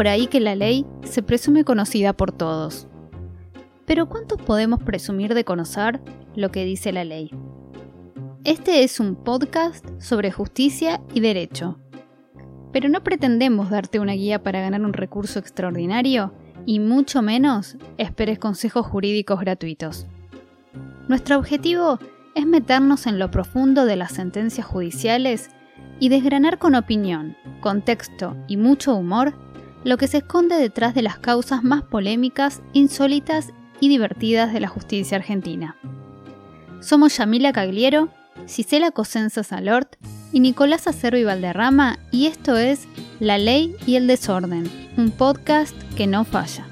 [0.00, 2.88] por ahí que la ley se presume conocida por todos.
[3.84, 6.00] Pero ¿cuántos podemos presumir de conocer
[6.34, 7.30] lo que dice la ley?
[8.44, 11.78] Este es un podcast sobre justicia y derecho.
[12.72, 16.32] Pero no pretendemos darte una guía para ganar un recurso extraordinario
[16.64, 20.06] y mucho menos esperes consejos jurídicos gratuitos.
[21.08, 21.98] Nuestro objetivo
[22.34, 25.50] es meternos en lo profundo de las sentencias judiciales
[25.98, 29.34] y desgranar con opinión, contexto y mucho humor
[29.84, 34.68] lo que se esconde detrás de las causas más polémicas, insólitas y divertidas de la
[34.68, 35.76] justicia argentina.
[36.80, 38.08] Somos Yamila Cagliero,
[38.46, 39.96] Gisela Cosenza Salort
[40.32, 42.86] y Nicolás Acerbi Valderrama y esto es
[43.18, 46.66] La Ley y el Desorden, un podcast que no falla.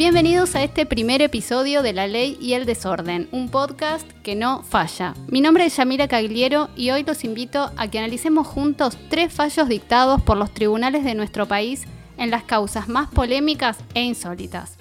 [0.00, 4.62] Bienvenidos a este primer episodio de La Ley y el Desorden, un podcast que no
[4.62, 5.12] falla.
[5.28, 9.68] Mi nombre es Yamira Cagliero y hoy los invito a que analicemos juntos tres fallos
[9.68, 11.84] dictados por los tribunales de nuestro país
[12.16, 14.78] en las causas más polémicas e insólitas.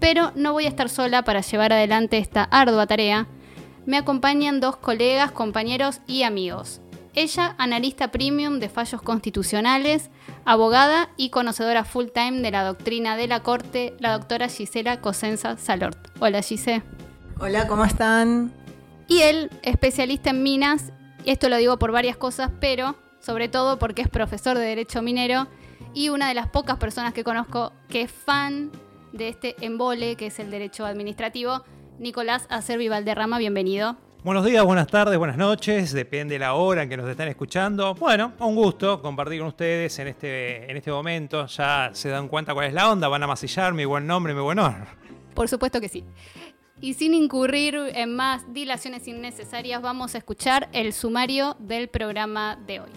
[0.00, 3.28] Pero no voy a estar sola para llevar adelante esta ardua tarea.
[3.86, 6.80] Me acompañan dos colegas, compañeros y amigos.
[7.14, 10.10] Ella, analista premium de fallos constitucionales,
[10.48, 15.58] abogada y conocedora full time de la doctrina de la Corte, la doctora Gisela Cosenza
[15.58, 15.98] Salort.
[16.20, 16.82] Hola Gisela.
[17.38, 18.50] Hola, ¿cómo están?
[19.08, 20.90] Y él, especialista en minas,
[21.22, 25.02] y esto lo digo por varias cosas, pero sobre todo porque es profesor de Derecho
[25.02, 25.48] Minero
[25.92, 28.72] y una de las pocas personas que conozco que es fan
[29.12, 31.62] de este embole que es el derecho administrativo,
[31.98, 33.98] Nicolás Acervi Valderrama, bienvenido.
[34.24, 37.94] Buenos días, buenas tardes, buenas noches, depende de la hora en que nos están escuchando.
[37.94, 41.46] Bueno, un gusto compartir con ustedes en este, en este momento.
[41.46, 44.40] Ya se dan cuenta cuál es la onda, van a masillar mi buen nombre, mi
[44.40, 44.88] buen honor.
[45.34, 46.04] Por supuesto que sí.
[46.80, 52.80] Y sin incurrir en más dilaciones innecesarias, vamos a escuchar el sumario del programa de
[52.80, 52.90] hoy.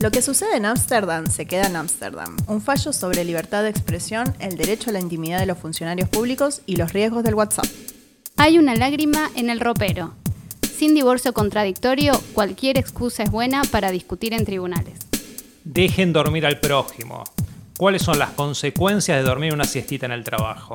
[0.00, 2.38] Lo que sucede en Ámsterdam se queda en Ámsterdam.
[2.48, 6.62] Un fallo sobre libertad de expresión, el derecho a la intimidad de los funcionarios públicos
[6.64, 7.66] y los riesgos del WhatsApp.
[8.38, 10.21] Hay una lágrima en el ropero.
[10.82, 14.98] Sin divorcio contradictorio, cualquier excusa es buena para discutir en tribunales.
[15.62, 17.22] Dejen dormir al prójimo.
[17.78, 20.74] ¿Cuáles son las consecuencias de dormir una siestita en el trabajo?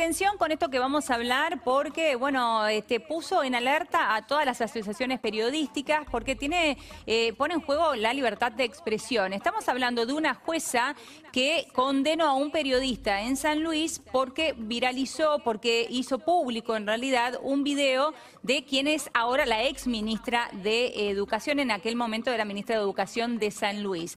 [0.00, 4.46] Atención con esto que vamos a hablar porque, bueno, este, puso en alerta a todas
[4.46, 9.32] las asociaciones periodísticas porque tiene, eh, pone en juego la libertad de expresión.
[9.32, 10.94] Estamos hablando de una jueza
[11.32, 17.36] que condenó a un periodista en San Luis porque viralizó, porque hizo público en realidad
[17.42, 22.38] un video de quien es ahora la ex ministra de Educación, en aquel momento de
[22.38, 24.14] la ministra de Educación de San Luis.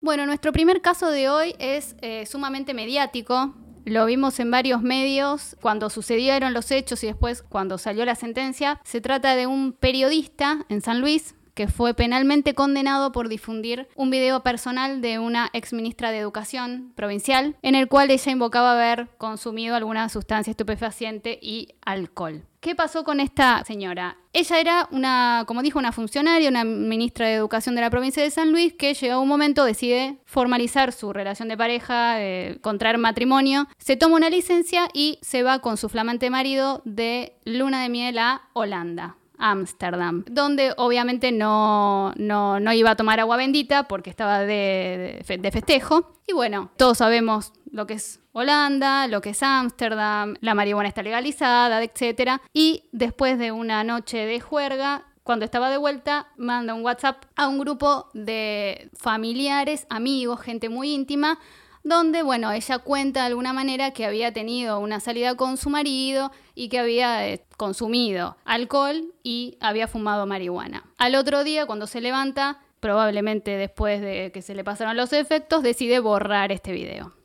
[0.00, 3.54] Bueno, nuestro primer caso de hoy es eh, sumamente mediático.
[3.84, 8.80] Lo vimos en varios medios cuando sucedieron los hechos y después cuando salió la sentencia.
[8.84, 14.10] Se trata de un periodista en San Luis que fue penalmente condenado por difundir un
[14.10, 19.08] video personal de una ex ministra de Educación provincial en el cual ella invocaba haber
[19.18, 22.44] consumido alguna sustancia estupefaciente y alcohol.
[22.60, 24.18] ¿Qué pasó con esta señora?
[24.34, 28.30] Ella era una, como dijo, una funcionaria, una ministra de Educación de la provincia de
[28.30, 32.18] San Luis, que llegó un momento decide formalizar su relación de pareja,
[32.60, 37.82] contraer matrimonio, se toma una licencia y se va con su flamante marido de luna
[37.82, 39.16] de miel a Holanda.
[39.42, 46.12] Ámsterdam, donde obviamente no, no, iba a tomar agua bendita porque estaba de, de festejo.
[46.26, 51.02] Y bueno, todos sabemos lo que es Holanda, lo que es Ámsterdam, la marihuana está
[51.02, 52.40] legalizada, etc.
[52.52, 57.48] Y después de una noche de juerga, cuando estaba de vuelta, manda un WhatsApp a
[57.48, 61.38] un grupo de familiares, amigos, gente muy íntima,
[61.82, 66.30] donde, bueno, ella cuenta de alguna manera que había tenido una salida con su marido
[66.54, 70.84] y que había eh, consumido alcohol y había fumado marihuana.
[70.98, 75.62] Al otro día, cuando se levanta, probablemente después de que se le pasaron los efectos,
[75.62, 77.19] decide borrar este video.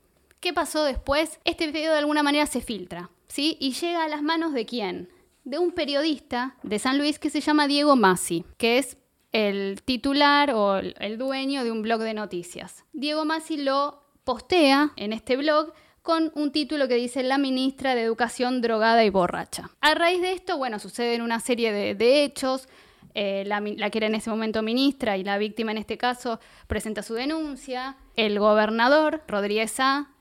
[0.45, 1.39] ¿Qué pasó después?
[1.43, 3.57] Este video de alguna manera se filtra, ¿sí?
[3.59, 5.09] Y llega a las manos de quién?
[5.43, 8.95] De un periodista de San Luis que se llama Diego Masi, que es
[9.31, 12.85] el titular o el dueño de un blog de noticias.
[12.93, 18.03] Diego Masi lo postea en este blog con un título que dice La ministra de
[18.03, 19.71] Educación drogada y borracha.
[19.81, 22.69] A raíz de esto, bueno, suceden una serie de, hechos.
[23.15, 26.39] Eh, la, la, que era en ese momento ministra y la víctima en este caso
[26.67, 27.97] presenta su denuncia.
[28.15, 30.11] El gobernador, Rodríguez A.,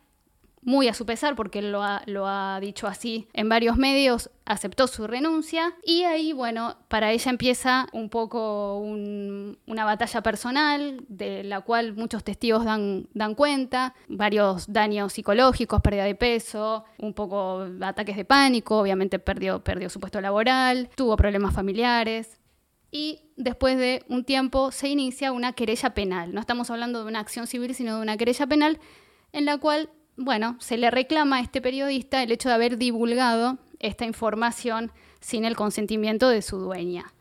[0.65, 5.07] muy a su pesar, porque él lo ha, dicho así en varios medios, aceptó su
[5.07, 11.95] renuncia y ahí, bueno, para ella empieza un poco una batalla personal de la cual
[11.95, 18.25] muchos testigos dan, dan cuenta, varios daños psicológicos, pérdida de peso, un poco ataques de
[18.25, 22.41] pánico, obviamente perdió, perdió su puesto laboral, tuvo problemas familiares.
[22.91, 26.33] y después de un tiempo se inicia una querella penal.
[26.33, 28.79] No estamos hablando de una acción civil, sino de una querella penal
[29.33, 33.59] en la cual, bueno, se le reclama a este periodista el hecho de haber divulgado
[33.81, 37.13] esta información sin el consentimiento de su dueña.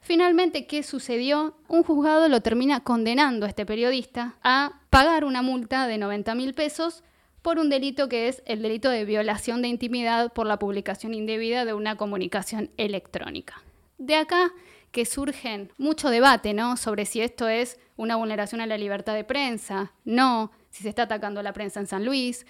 [0.00, 1.56] Finalmente, ¿qué sucedió?
[1.68, 6.54] Un juzgado lo termina condenando a este periodista a pagar una multa de 90 mil
[6.54, 7.04] pesos
[7.42, 11.64] por un delito que es el delito de violación de intimidad por la publicación indebida
[11.64, 13.62] de una comunicación electrónica.
[13.98, 14.52] De acá
[14.90, 16.76] que surgen mucho debate, ¿no?
[16.76, 21.02] Sobre si esto es una vulneración a la libertad de prensa, no, si se está
[21.02, 22.46] atacando a la prensa en San Luis,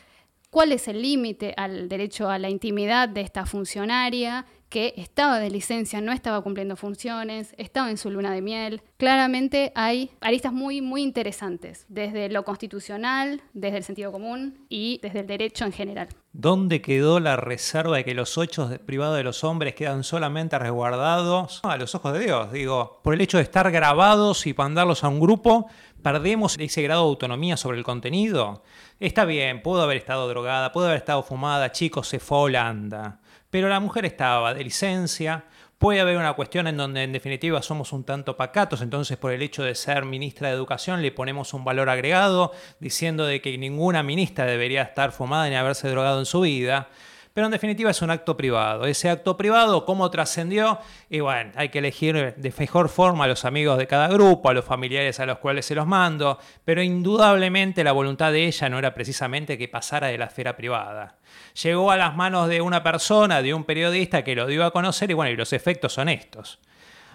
[0.51, 5.51] cuál es el límite al derecho a la intimidad de esta funcionaria que estaba de
[5.51, 8.83] licencia, no estaba cumpliendo funciones, estaba en su luna de miel.
[8.99, 15.21] Claramente hay aristas muy, muy interesantes, desde lo constitucional, desde el sentido común y desde
[15.21, 16.09] el derecho en general.
[16.33, 21.59] ¿Dónde quedó la reserva de que los hechos privados de los hombres quedan solamente resguardados
[21.65, 22.53] a los ojos de Dios?
[22.53, 25.67] Digo, por el hecho de estar grabados y mandarlos a un grupo,
[26.02, 28.62] ¿perdemos ese grado de autonomía sobre el contenido?
[28.99, 33.20] Está bien, pudo haber estado drogada, pudo haber estado fumada, chicos, se fue a Holanda.
[33.50, 35.44] Pero la mujer estaba de licencia,
[35.81, 39.41] Puede haber una cuestión en donde en definitiva somos un tanto pacatos, entonces por el
[39.41, 44.02] hecho de ser ministra de Educación le ponemos un valor agregado diciendo de que ninguna
[44.02, 46.91] ministra debería estar fumada ni haberse drogado en su vida
[47.32, 48.87] pero en definitiva es un acto privado.
[48.87, 50.79] Ese acto privado, ¿cómo trascendió?
[51.09, 54.55] Y bueno, hay que elegir de mejor forma a los amigos de cada grupo, a
[54.55, 58.79] los familiares a los cuales se los mando, pero indudablemente la voluntad de ella no
[58.79, 61.17] era precisamente que pasara de la esfera privada.
[61.62, 65.11] Llegó a las manos de una persona, de un periodista que lo dio a conocer
[65.11, 66.59] y bueno, y los efectos son estos.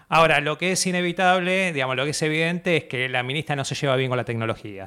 [0.07, 3.65] Ahora, lo que es inevitable, digamos, lo que es evidente es que la ministra no
[3.65, 4.85] se lleva bien con la tecnología.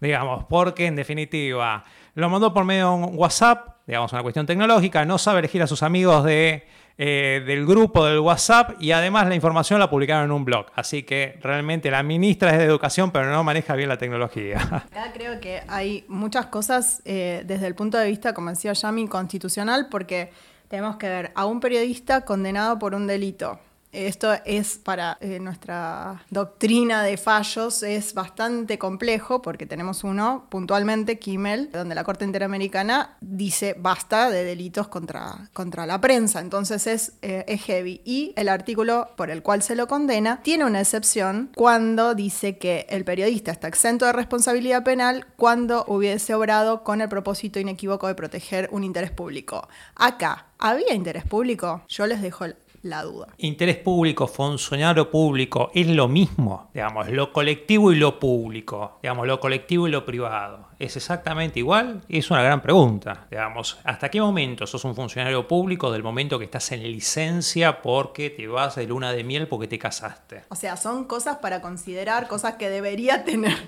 [0.00, 1.84] Digamos, porque en definitiva
[2.14, 5.66] lo mandó por medio de un WhatsApp, digamos, una cuestión tecnológica, no sabe elegir a
[5.66, 6.62] sus amigos de,
[6.96, 10.66] eh, del grupo del WhatsApp y además la información la publicaron en un blog.
[10.76, 14.60] Así que realmente la ministra es de educación, pero no maneja bien la tecnología.
[14.92, 19.08] Acá creo que hay muchas cosas eh, desde el punto de vista, como decía Yami,
[19.08, 20.30] constitucional, porque
[20.68, 23.58] tenemos que ver a un periodista condenado por un delito
[23.92, 31.18] esto es para eh, nuestra doctrina de fallos, es bastante complejo porque tenemos uno, puntualmente,
[31.18, 37.12] Kimmel, donde la Corte Interamericana dice basta de delitos contra, contra la prensa, entonces es,
[37.22, 38.00] eh, es heavy.
[38.04, 42.86] Y el artículo por el cual se lo condena tiene una excepción cuando dice que
[42.88, 48.14] el periodista está exento de responsabilidad penal cuando hubiese obrado con el propósito inequívoco de
[48.14, 49.68] proteger un interés público.
[49.96, 51.82] Acá, ¿había interés público?
[51.88, 52.46] Yo les dejo
[52.82, 53.28] la duda.
[53.38, 59.40] Interés público, funcionario público, es lo mismo, digamos, lo colectivo y lo público, digamos, lo
[59.40, 60.69] colectivo y lo privado.
[60.80, 62.00] ¿Es exactamente igual?
[62.08, 66.46] Es una gran pregunta, digamos, ¿hasta qué momento sos un funcionario público del momento que
[66.46, 70.44] estás en licencia porque te vas de luna de miel porque te casaste?
[70.48, 73.58] O sea, son cosas para considerar, cosas que debería tener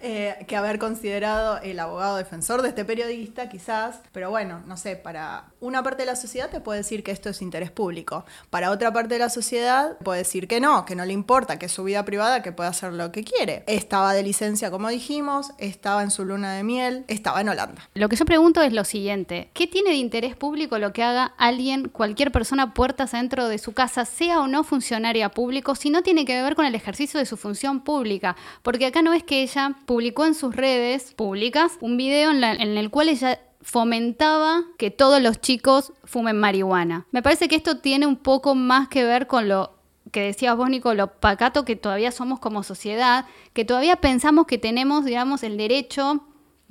[0.00, 4.94] eh, que haber considerado el abogado defensor de este periodista, quizás, pero bueno, no sé,
[4.94, 8.70] para una parte de la sociedad te puede decir que esto es interés público, para
[8.70, 11.72] otra parte de la sociedad puede decir que no, que no le importa, que es
[11.72, 13.64] su vida privada, que puede hacer lo que quiere.
[13.66, 17.88] Estaba de licencia, como dijimos, estaba en su luna de miel, estaba en Holanda.
[17.94, 21.34] Lo que yo pregunto es lo siguiente, ¿qué tiene de interés público lo que haga
[21.38, 26.02] alguien, cualquier persona, puertas dentro de su casa, sea o no funcionaria público, si no
[26.02, 28.36] tiene que ver con el ejercicio de su función pública?
[28.62, 32.78] Porque acá no es que ella publicó en sus redes públicas un video en, en
[32.78, 37.06] el cual ella fomentaba que todos los chicos fumen marihuana.
[37.12, 39.72] Me parece que esto tiene un poco más que ver con lo
[40.12, 44.58] que decías vos, Nico, lo pacato que todavía somos como sociedad, que todavía pensamos que
[44.58, 46.24] tenemos, digamos, el derecho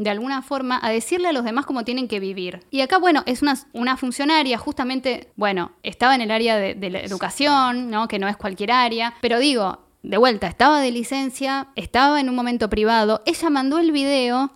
[0.03, 2.65] de alguna forma a decirle a los demás cómo tienen que vivir.
[2.72, 6.89] Y acá, bueno, es una, una funcionaria, justamente, bueno, estaba en el área de, de
[6.89, 8.07] la educación, ¿no?
[8.07, 12.36] Que no es cualquier área, pero digo, de vuelta, estaba de licencia, estaba en un
[12.36, 14.51] momento privado, ella mandó el video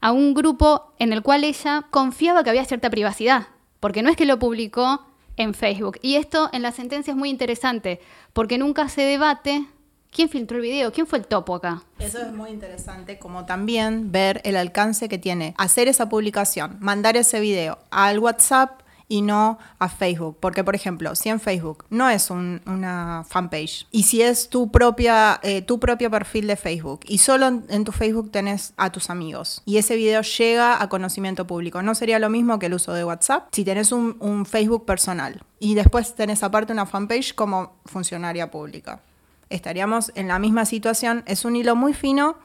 [0.00, 3.48] a un grupo en el cual ella confiaba que había cierta privacidad,
[3.80, 5.98] porque no es que lo publicó en Facebook.
[6.02, 8.00] Y esto en la sentencia es muy interesante,
[8.32, 9.66] porque nunca se debate
[10.16, 11.82] quién filtró el video, quién fue el topo acá.
[11.98, 17.18] Eso es muy interesante, como también ver el alcance que tiene hacer esa publicación, mandar
[17.18, 20.38] ese video al WhatsApp y no a Facebook.
[20.40, 25.38] Porque, por ejemplo, si en Facebook no es una fanpage y si es tu propia,
[25.42, 29.60] eh, tu propio perfil de Facebook y solo en, tu Facebook tenés a tus amigos
[29.66, 33.04] y ese video llega a conocimiento público, no sería lo mismo que el uso de
[33.04, 38.50] WhatsApp si tenés un, un Facebook personal y después tenés aparte una fanpage como funcionaria
[38.50, 39.02] pública.
[39.50, 41.22] Estaríamos en la misma situación.
[41.26, 42.36] Es un hilo muy fino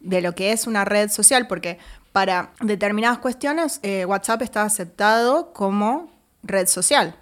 [0.00, 1.78] de lo que es una red social, porque
[2.12, 6.10] para determinadas cuestiones, eh, WhatsApp está aceptado como
[6.42, 7.16] red social.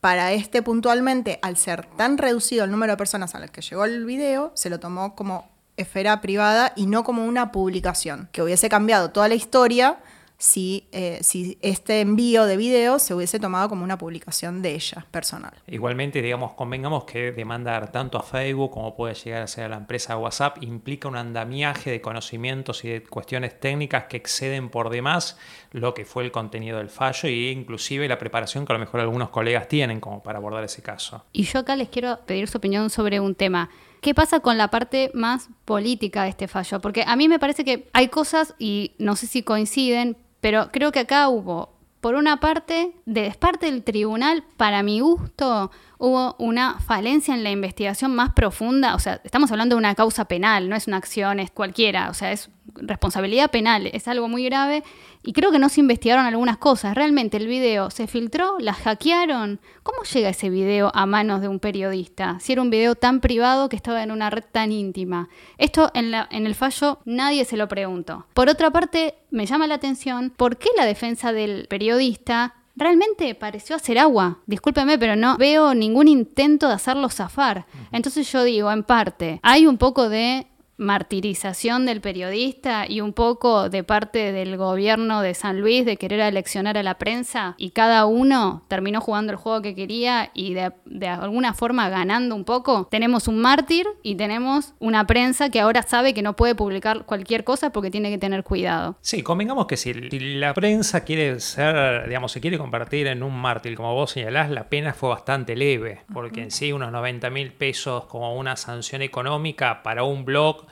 [0.00, 3.84] para este puntualmente, al ser tan reducido el número de personas a las que llegó
[3.84, 8.68] el video, se lo tomó como esfera privada y no como una publicación, que hubiese
[8.68, 9.98] cambiado toda la historia
[10.42, 15.06] si, eh, si este envío de video se hubiese tomado como una publicación de ella,
[15.12, 15.52] personal.
[15.68, 19.76] Igualmente, digamos, convengamos que demandar tanto a Facebook como puede llegar a ser a la
[19.76, 25.38] empresa WhatsApp implica un andamiaje de conocimientos y de cuestiones técnicas que exceden por demás
[25.70, 28.98] lo que fue el contenido del fallo e inclusive la preparación que a lo mejor
[28.98, 31.24] algunos colegas tienen como para abordar ese caso.
[31.32, 33.70] Y yo acá les quiero pedir su opinión sobre un tema.
[34.00, 36.80] ¿Qué pasa con la parte más política de este fallo?
[36.80, 40.90] Porque a mí me parece que hay cosas, y no sé si coinciden, pero creo
[40.90, 41.70] que acá hubo,
[42.00, 47.52] por una parte, de parte del tribunal, para mi gusto, hubo una falencia en la
[47.52, 48.96] investigación más profunda.
[48.96, 52.10] O sea, estamos hablando de una causa penal, no es una acción, es cualquiera.
[52.10, 54.82] O sea, es responsabilidad penal, es algo muy grave.
[55.22, 56.94] Y creo que no se investigaron algunas cosas.
[56.94, 59.60] Realmente el video se filtró, la hackearon.
[59.82, 62.38] ¿Cómo llega ese video a manos de un periodista?
[62.40, 65.28] Si era un video tan privado que estaba en una red tan íntima.
[65.58, 68.26] Esto en, la, en el fallo nadie se lo preguntó.
[68.34, 73.76] Por otra parte, me llama la atención por qué la defensa del periodista realmente pareció
[73.76, 74.38] hacer agua.
[74.46, 77.66] Discúlpeme, pero no veo ningún intento de hacerlo zafar.
[77.90, 80.46] Entonces yo digo, en parte, hay un poco de
[80.82, 86.20] martirización del periodista y un poco de parte del gobierno de San Luis de querer
[86.20, 90.72] aleccionar a la prensa y cada uno terminó jugando el juego que quería y de,
[90.84, 95.82] de, alguna forma ganando un poco, tenemos un mártir y tenemos una prensa que ahora
[95.82, 98.96] sabe que no puede publicar cualquier cosa porque tiene que tener cuidado.
[99.00, 103.76] Sí, convengamos que si la prensa quiere ser, digamos, se quiere convertir en un mártir,
[103.76, 108.04] como vos señalás, la pena fue bastante leve, porque en sí unos 90 mil pesos
[108.06, 110.66] como una sanción económica para un blog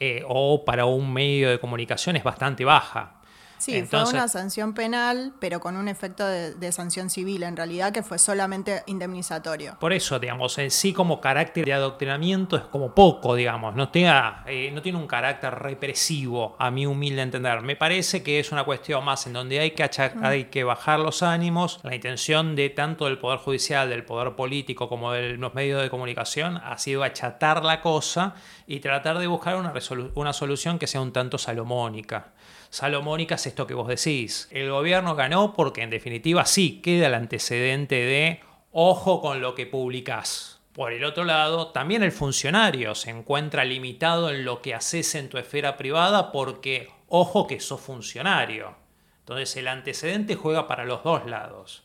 [0.00, 3.13] eh, o para un medio de comunicación es bastante baja.
[3.64, 7.56] Sí, Entonces, fue una sanción penal, pero con un efecto de, de, sanción civil, en
[7.56, 9.78] realidad, que fue solamente indemnizatorio.
[9.80, 14.44] Por eso, digamos, en sí como carácter de adoctrinamiento es como poco, digamos, no, tenga,
[14.46, 17.62] eh, no tiene un carácter represivo, a mi humilde entender.
[17.62, 20.22] Me parece que es una cuestión más en donde hay que, mm.
[20.22, 21.80] hay que bajar los ánimos.
[21.84, 25.88] La intención de tanto del Poder Judicial, del Poder Político, como de los medios de
[25.88, 28.34] comunicación ha sido achatar la cosa
[28.66, 29.72] y tratar de buscar una,
[30.16, 32.34] una solución que sea un tanto salomónica
[32.74, 34.48] salomónica es esto que vos decís.
[34.50, 38.40] El gobierno ganó porque en definitiva sí queda el antecedente de
[38.72, 40.60] ojo con lo que publicás.
[40.72, 45.28] Por el otro lado, también el funcionario se encuentra limitado en lo que haces en
[45.28, 48.74] tu esfera privada porque ojo que sos funcionario.
[49.20, 51.84] Entonces el antecedente juega para los dos lados.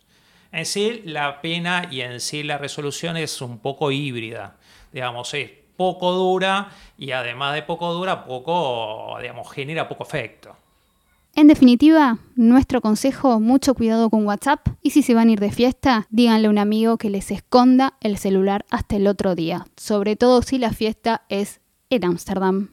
[0.51, 4.57] En sí la pena y en sí la resolución es un poco híbrida.
[4.91, 10.57] Digamos, es poco dura y además de poco dura, poco, digamos, genera poco efecto.
[11.39, 15.53] En definitiva, nuestro consejo, mucho cuidado con WhatsApp y si se van a ir de
[15.53, 20.17] fiesta, díganle a un amigo que les esconda el celular hasta el otro día, sobre
[20.17, 22.71] todo si la fiesta es en Ámsterdam.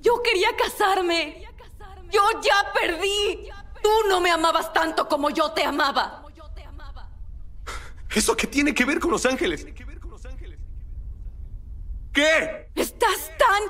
[0.00, 1.44] Yo quería casarme.
[2.10, 3.50] Yo ya perdí.
[3.82, 6.24] Tú no me amabas tanto como yo te amaba.
[8.14, 9.66] ¿Eso qué tiene que ver con Los Ángeles?
[12.18, 12.66] ¿Qué?
[12.74, 13.62] Estás tan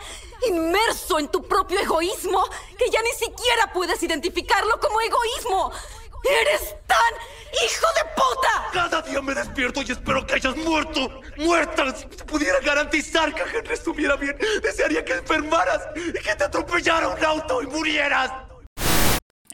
[0.50, 2.43] inmerso en tu propio egoísmo
[2.78, 5.71] que ya ni siquiera puedes identificarlo como egoísmo.
[6.25, 7.14] ¡Eres tan
[7.62, 8.71] hijo de puta!
[8.73, 11.21] Cada día me despierto y espero que hayas muerto.
[11.37, 11.95] ¡Muerta!
[11.95, 17.23] Si pudiera garantizar que Henry estuviera bien, desearía que enfermaras y que te atropellara un
[17.23, 18.48] auto y murieras.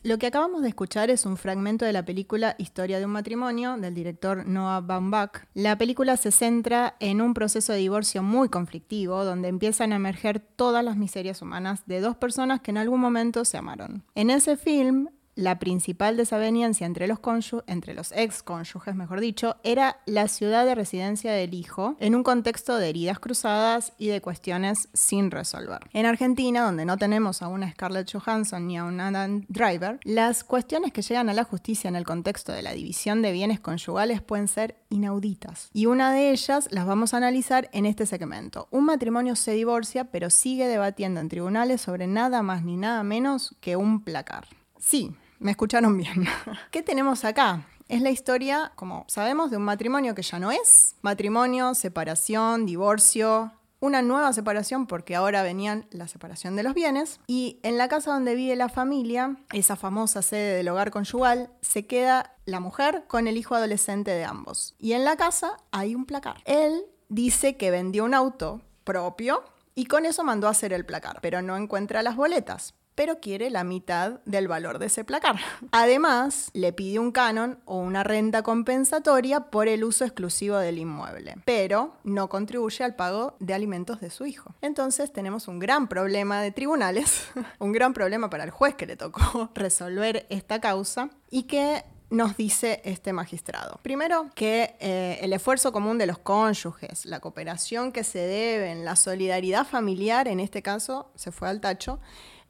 [0.04, 3.78] Lo que acabamos de escuchar es un fragmento de la película Historia de un matrimonio
[3.78, 5.46] del director Noah Baumbach.
[5.54, 10.40] La película se centra en un proceso de divorcio muy conflictivo donde empiezan a emerger
[10.40, 14.04] todas las miserias humanas de dos personas que en algún momento se amaron.
[14.14, 17.18] En ese film, la principal desaveniencia entre los,
[17.66, 22.22] entre los ex cónyuges, mejor dicho, era la ciudad de residencia del hijo, en un
[22.22, 25.80] contexto de heridas cruzadas y de cuestiones sin resolver.
[25.92, 30.44] En Argentina, donde no tenemos a una Scarlett Johansson ni a un Adam Driver, las
[30.44, 34.22] cuestiones que llegan a la justicia en el contexto de la división de bienes conyugales
[34.22, 35.70] pueden ser inauditas.
[35.72, 38.68] Y una de ellas las vamos a analizar en este segmento.
[38.70, 43.54] Un matrimonio se divorcia, pero sigue debatiendo en tribunales sobre nada más ni nada menos
[43.60, 44.46] que un placar.
[44.78, 45.14] Sí,
[45.44, 46.26] me escucharon bien.
[46.70, 47.66] ¿Qué tenemos acá?
[47.86, 50.96] Es la historia, como sabemos, de un matrimonio que ya no es.
[51.02, 57.20] Matrimonio, separación, divorcio, una nueva separación porque ahora venían la separación de los bienes.
[57.26, 61.86] Y en la casa donde vive la familia, esa famosa sede del hogar conyugal, se
[61.86, 64.74] queda la mujer con el hijo adolescente de ambos.
[64.78, 66.38] Y en la casa hay un placar.
[66.46, 71.18] Él dice que vendió un auto propio y con eso mandó a hacer el placar,
[71.20, 75.36] pero no encuentra las boletas pero quiere la mitad del valor de ese placar.
[75.72, 81.36] Además, le pide un canon o una renta compensatoria por el uso exclusivo del inmueble,
[81.44, 84.54] pero no contribuye al pago de alimentos de su hijo.
[84.60, 88.96] Entonces tenemos un gran problema de tribunales, un gran problema para el juez que le
[88.96, 93.80] tocó resolver esta causa y que nos dice este magistrado.
[93.82, 98.96] Primero, que eh, el esfuerzo común de los cónyuges, la cooperación que se deben, la
[98.96, 101.98] solidaridad familiar, en este caso, se fue al tacho.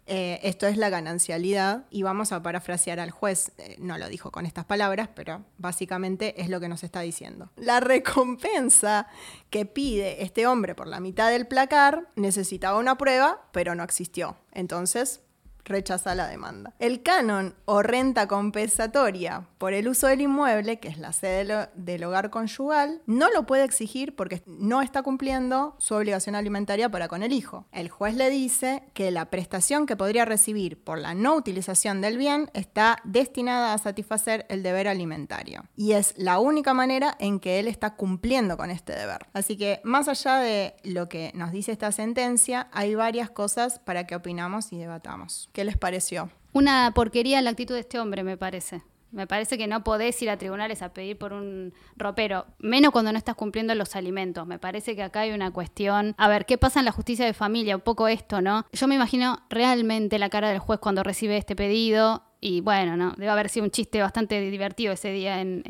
[0.07, 4.31] Eh, esto es la ganancialidad y vamos a parafrasear al juez, eh, no lo dijo
[4.31, 7.51] con estas palabras, pero básicamente es lo que nos está diciendo.
[7.57, 9.07] La recompensa
[9.49, 14.37] que pide este hombre por la mitad del placar necesitaba una prueba, pero no existió.
[14.53, 15.21] Entonces,
[15.65, 16.73] rechaza la demanda.
[16.79, 22.05] El canon o renta compensatoria por el uso del inmueble, que es la sede del
[22.05, 27.23] hogar conyugal, no lo puede exigir porque no está cumpliendo su obligación alimentaria para con
[27.23, 27.67] el hijo.
[27.73, 32.19] El juez le dice que la prestación que podría recibir por la no utilización del
[32.19, 35.65] bien está destinada a satisfacer el deber alimentario.
[35.77, 39.27] Y es la única manera en que él está cumpliendo con este deber.
[39.33, 44.07] Así que más allá de lo que nos dice esta sentencia, hay varias cosas para
[44.07, 45.49] que opinamos y debatamos.
[45.55, 46.31] ¿Qué les pareció?
[46.53, 48.83] Una porquería la actitud de este hombre, me parece.
[49.13, 53.13] Me parece que no podés ir a tribunales a pedir por un ropero, menos cuando
[53.13, 54.49] no estás cumpliendo los alimentos.
[54.49, 56.17] Me parece que acá hay una cuestión.
[56.19, 57.77] A ver, ¿qué pasa en la justicia de familia?
[57.77, 58.67] Un poco esto, ¿no?
[58.73, 63.15] Yo me imagino realmente la cara del juez cuando recibe este pedido y bueno, no,
[63.17, 65.65] debe haber sido un chiste bastante divertido ese día en,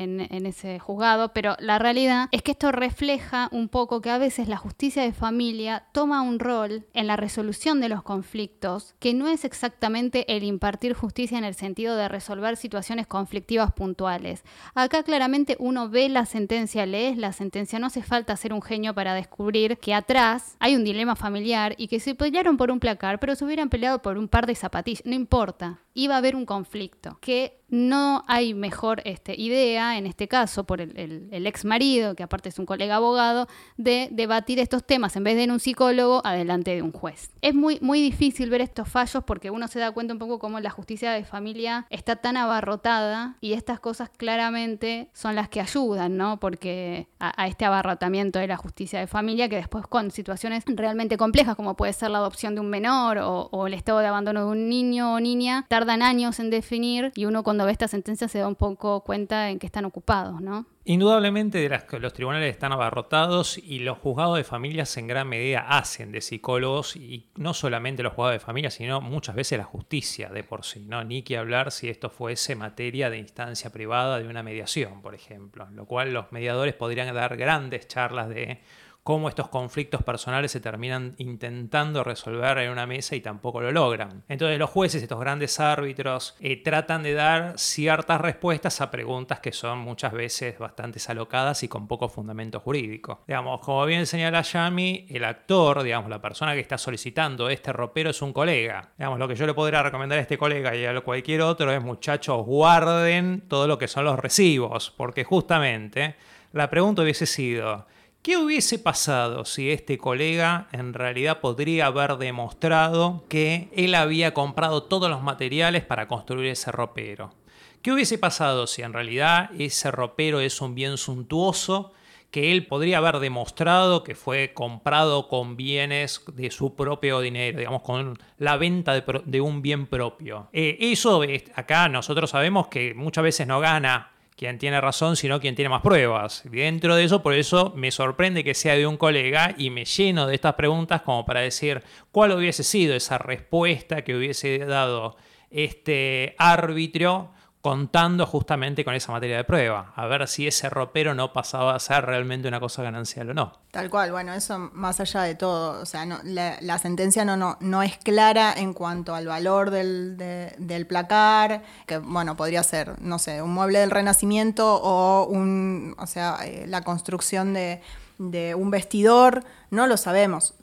[0.45, 4.57] ese juzgado, pero la realidad es que esto refleja un poco que a veces la
[4.57, 9.45] justicia de familia toma un rol en la resolución de los conflictos que no es
[9.45, 14.43] exactamente el impartir justicia en el sentido de resolver situaciones conflictivas puntuales.
[14.73, 18.93] Acá claramente uno ve la sentencia, lees la sentencia, no hace falta ser un genio
[18.93, 23.21] para descubrir que atrás hay un dilema familiar y que se pelearon por un placar,
[23.21, 26.45] pero se hubieran peleado por un par de zapatillas, no importa, iba a haber un
[26.45, 32.23] conflicto que no hay mejor este, idea, en este caso por el, ex marido, que
[32.23, 36.25] aparte es un colega abogado, de debatir estos temas en vez de en un psicólogo
[36.25, 37.31] adelante de un juez.
[37.41, 40.59] Es muy, muy difícil ver estos fallos porque uno se da cuenta un poco cómo
[40.59, 46.17] la justicia de familia está tan abarrotada y estas cosas claramente son las que ayudan,
[46.17, 46.39] ¿no?
[46.39, 51.55] Porque a, este abarrotamiento de la justicia de familia que después con situaciones realmente complejas
[51.55, 54.51] como puede ser la adopción de un menor o, o el estado de abandono de
[54.51, 58.47] un niño o niña, tardan años en definir y uno cuando esta sentencia se da
[58.47, 60.65] un poco cuenta en que están ocupados, ¿no?
[60.87, 61.67] Indudablemente
[61.99, 66.95] los tribunales están abarrotados y los juzgados de familias en gran medida hacen de psicólogos
[66.95, 70.85] y no solamente los juzgados de familia, sino muchas veces la justicia de por sí,
[70.87, 71.03] ¿no?
[71.03, 75.67] Ni que hablar si esto fuese materia de instancia privada de una mediación, por ejemplo,
[75.71, 78.59] lo cual los mediadores podrían dar grandes charlas de
[79.05, 84.23] cómo estos conflictos personales se terminan intentando resolver en una mesa y tampoco lo logran.
[84.27, 89.51] Entonces los jueces, estos grandes árbitros, eh, tratan de dar ciertas respuestas a preguntas que
[89.51, 93.21] son muchas veces bastante alocadas y con poco fundamento jurídico.
[93.27, 98.09] Digamos, como bien señala Yami, el actor, digamos, la persona que está solicitando este ropero
[98.09, 98.89] es un colega.
[98.97, 101.79] Digamos, lo que yo le podría recomendar a este colega y a cualquier otro es,
[101.79, 106.15] muchachos, guarden todo lo que son los recibos, porque justamente
[106.53, 107.85] la pregunta hubiese sido,
[108.25, 114.81] ¿Qué hubiese pasado si este colega en realidad podría haber demostrado que él había comprado
[114.81, 117.35] todos los materiales para construir ese ropero?
[117.83, 121.93] ¿Qué hubiese pasado si en realidad ese ropero es un bien suntuoso
[122.31, 127.83] que él podría haber demostrado que fue comprado con bienes de su propio dinero, digamos,
[127.83, 130.49] con la venta de, un bien propio?
[130.51, 131.21] Eh, eso
[131.53, 135.81] acá nosotros sabemos que muchas veces no gana quien tiene razón, sino quien tiene más
[135.81, 136.43] pruebas.
[136.45, 140.27] Dentro de eso, por eso me sorprende que sea de un colega y me lleno
[140.27, 145.17] de estas preguntas como para decir cuál hubiese sido esa respuesta que hubiese dado
[145.49, 147.31] este árbitro
[147.65, 151.79] contando justamente con esa materia de prueba, a ver si ese ropero no pasaba a
[151.79, 153.53] ser realmente una cosa ganancial o no.
[153.71, 157.81] Tal cual, bueno, eso más allá de todo, o sea, la, sentencia no, no, no
[157.81, 163.41] es clara en cuanto al valor del, del, placar, que bueno, podría ser, no sé,
[163.41, 167.81] un mueble del Renacimiento o, un, o sea, eh, la construcción de,
[168.19, 170.53] de un vestidor, no lo sabemos.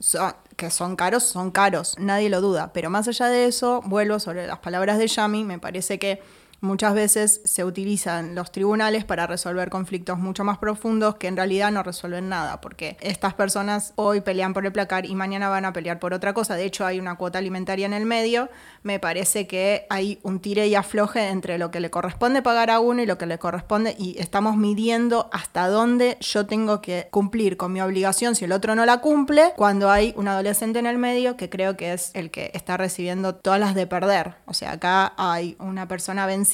[0.55, 2.73] que son caros, son caros, nadie lo duda.
[2.73, 6.23] Pero más allá de eso, vuelvo sobre las palabras de Yami, me parece que
[6.63, 11.71] muchas veces se utilizan los tribunales para resolver conflictos mucho más profundos que en realidad
[11.73, 15.73] no resuelven nada, porque estas personas hoy pelean por el placar y mañana van a
[15.73, 16.55] pelear por otra cosa.
[16.55, 18.49] De hecho, hay una cuota alimentaria en el medio.
[18.83, 22.81] Me parece que hay un tire y afloje entre lo que le corresponde pagar a
[22.81, 27.57] uno y lo que le corresponde, y estamos midiendo hasta dónde yo tengo que cumplir
[27.57, 30.99] con mi obligación si el otro no la cumple, cuando hay un adolescente en el
[30.99, 34.37] medio que creo que es el que está recibiendo todas las de perder.
[34.47, 36.52] O sea, acá hay una persona vencida,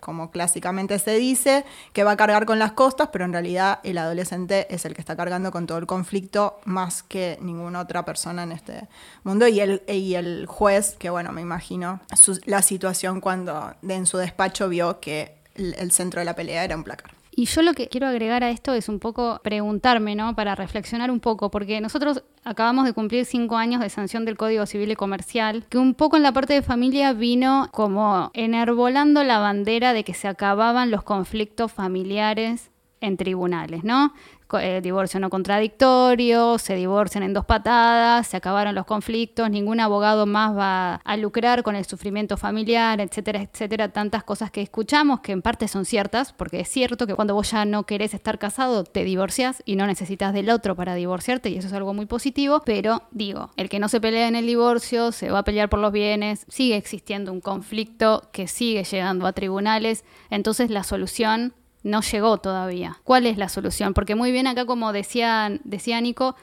[0.00, 3.98] como clásicamente se dice, que va a cargar con las costas, pero en realidad el
[3.98, 8.44] adolescente es el que está cargando con todo el conflicto más que ninguna otra persona
[8.44, 8.88] en este
[9.24, 9.48] mundo.
[9.48, 12.00] Y el, y el juez, que bueno, me imagino
[12.44, 16.76] la situación cuando en su despacho vio que el, el centro de la pelea era
[16.76, 17.21] un placar.
[17.34, 20.36] Y yo lo que quiero agregar a esto es un poco preguntarme, ¿no?
[20.36, 24.66] Para reflexionar un poco, porque nosotros acabamos de cumplir cinco años de sanción del Código
[24.66, 29.38] Civil y Comercial, que un poco en la parte de familia vino como enarbolando la
[29.38, 34.12] bandera de que se acababan los conflictos familiares en tribunales, ¿no?
[34.60, 40.26] Eh, divorcio no contradictorio, se divorcian en dos patadas, se acabaron los conflictos, ningún abogado
[40.26, 45.32] más va a lucrar con el sufrimiento familiar, etcétera, etcétera, tantas cosas que escuchamos que
[45.32, 48.84] en parte son ciertas, porque es cierto que cuando vos ya no querés estar casado,
[48.84, 52.62] te divorcias y no necesitas del otro para divorciarte, y eso es algo muy positivo,
[52.64, 55.80] pero digo, el que no se pelea en el divorcio, se va a pelear por
[55.80, 62.00] los bienes, sigue existiendo un conflicto que sigue llegando a tribunales, entonces la solución no
[62.00, 62.98] llegó todavía.
[63.04, 63.94] ¿Cuál es la solución?
[63.94, 66.36] Porque muy bien acá, como decía, decía Nico,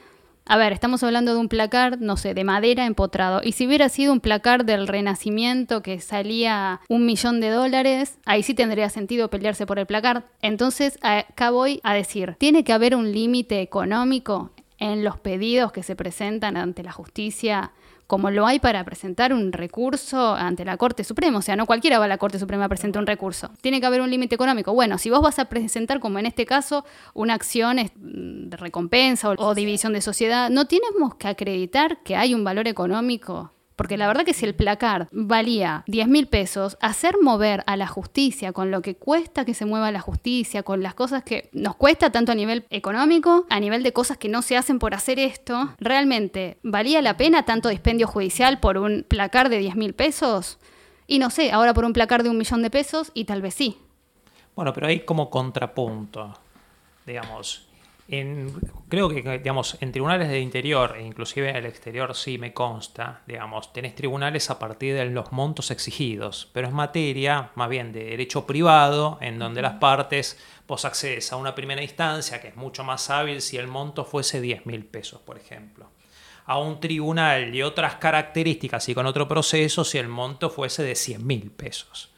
[0.46, 3.40] a ver, estamos hablando de un placar, no sé, de madera empotrado.
[3.44, 8.42] Y si hubiera sido un placar del Renacimiento que salía un millón de dólares, ahí
[8.42, 10.24] sí tendría sentido pelearse por el placar.
[10.42, 15.82] Entonces, acá voy a decir, tiene que haber un límite económico en los pedidos que
[15.82, 17.70] se presentan ante la justicia
[18.10, 21.38] como lo hay para presentar un recurso ante la Corte Suprema.
[21.38, 23.52] O sea, no cualquiera va a la Corte Suprema a presentar un recurso.
[23.60, 24.74] Tiene que haber un límite económico.
[24.74, 29.54] Bueno, si vos vas a presentar, como en este caso, una acción de recompensa o,
[29.54, 34.26] división de sociedad, no tenemos que acreditar que hay un valor económico porque la verdad
[34.26, 38.82] que si el placar valía 10 mil pesos, hacer mover a la justicia con lo
[38.82, 42.34] que cuesta que se mueva la justicia, con las cosas que nos cuesta tanto a
[42.34, 47.00] nivel económico, a nivel de cosas que no se hacen por hacer esto, ¿realmente valía
[47.00, 50.58] la pena tanto dispendio judicial por un placar de 10 mil pesos?
[51.06, 53.54] Y no sé, ahora por un placar de un millón de pesos y tal vez
[53.54, 53.78] sí.
[54.54, 56.34] Bueno, pero hay como contrapunto,
[57.06, 57.69] digamos
[58.88, 63.22] creo que, digamos, en tribunales de interior e inclusive en el exterior sí me consta,
[63.26, 68.04] digamos, tenés tribunales a partir de los montos exigidos, pero es materia más bien de
[68.04, 72.82] derecho privado en donde las partes vos accedes a una primera instancia que es mucho
[72.82, 75.88] más hábil si el monto fuese 10 mil pesos, por ejemplo.
[76.46, 80.96] A un tribunal y otras características y con otro proceso si el monto fuese de
[80.96, 82.12] 100 mil pesos.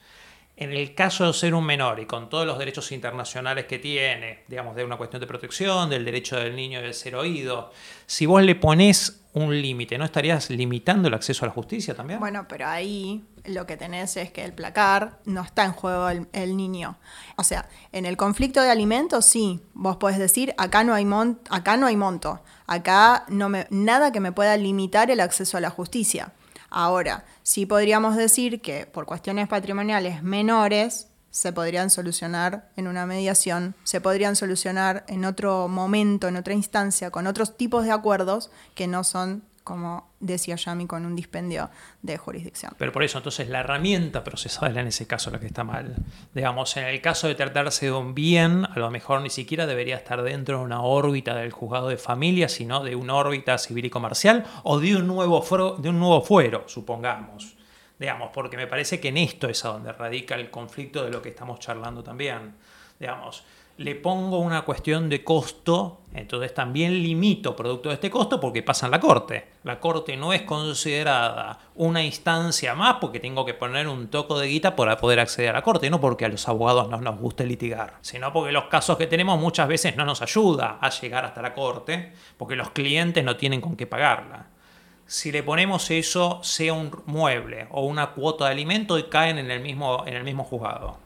[0.56, 4.44] En el caso de ser un menor y con todos los derechos internacionales que tiene,
[4.48, 7.72] digamos, de una cuestión de protección, del derecho del niño de ser oído,
[8.06, 12.20] si vos le pones un límite, ¿no estarías limitando el acceso a la justicia también?
[12.20, 16.56] Bueno, pero ahí lo que tenés es que el placar no está en juego el,
[16.56, 16.98] niño.
[17.36, 21.06] O sea, en el conflicto de alimentos sí, vos podés decir, acá no hay,
[21.48, 25.60] acá no hay monto, acá no me, nada que me pueda limitar el acceso a
[25.60, 26.32] la justicia.
[26.74, 33.74] Ahora, sí podríamos decir que por cuestiones patrimoniales menores se podrían solucionar en una mediación,
[33.84, 38.86] se podrían solucionar en otro momento, en otra instancia, con otros tipos de acuerdos que
[38.86, 41.70] no son como decía Yami, con un dispendio
[42.02, 42.72] de jurisdicción.
[42.78, 45.96] Pero por eso, entonces, la herramienta procesal en ese caso es la que está mal.
[46.34, 49.96] Digamos, en el caso de tratarse de un bien, a lo mejor ni siquiera debería
[49.96, 53.90] estar dentro de una órbita del juzgado de familia, sino de una órbita civil y
[53.90, 57.56] comercial o de un nuevo, foro, de un nuevo fuero, supongamos.
[57.98, 61.22] Digamos, porque me parece que en esto es a donde radica el conflicto de lo
[61.22, 62.54] que estamos charlando también.
[62.98, 63.44] Digamos,
[63.78, 68.86] le pongo una cuestión de costo, entonces también limito producto de este costo porque pasa
[68.86, 69.48] en la corte.
[69.64, 74.48] La corte no es considerada una instancia más porque tengo que poner un toco de
[74.48, 77.46] guita para poder acceder a la corte, no porque a los abogados no nos guste
[77.46, 81.42] litigar, sino porque los casos que tenemos muchas veces no nos ayuda a llegar hasta
[81.42, 84.46] la corte porque los clientes no tienen con qué pagarla.
[85.06, 89.50] Si le ponemos eso, sea un mueble o una cuota de alimento y caen en
[89.50, 90.96] el mismo, en el mismo juzgado.